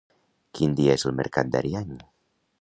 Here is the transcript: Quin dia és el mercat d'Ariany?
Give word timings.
Quin 0.59 0.73
dia 0.79 0.95
és 1.01 1.05
el 1.11 1.15
mercat 1.19 1.53
d'Ariany? 1.57 1.93